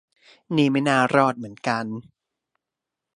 [0.55, 1.85] นี่ไม่น่ารอดเหมือนกัน